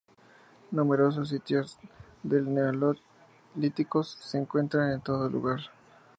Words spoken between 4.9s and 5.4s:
en todo el